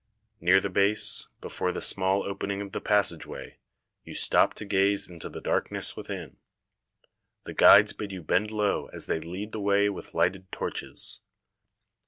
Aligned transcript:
Near 0.39 0.59
the 0.59 0.71
base, 0.71 1.27
before 1.41 1.71
the 1.71 1.79
small 1.79 2.23
opening 2.23 2.59
of 2.59 2.71
the 2.71 2.81
passageway, 2.81 3.59
you 4.03 4.15
stop 4.15 4.55
to 4.55 4.65
gaze 4.65 5.07
into 5.07 5.29
the 5.29 5.41
darkness 5.41 5.95
within. 5.95 6.37
The 7.43 7.53
guides 7.53 7.93
bid 7.93 8.11
you 8.11 8.23
bend 8.23 8.49
low 8.49 8.87
as 8.87 9.05
they 9.05 9.19
lead 9.19 9.51
the 9.51 9.59
way 9.61 9.89
with 9.89 10.15
lighted 10.15 10.51
torches. 10.51 11.19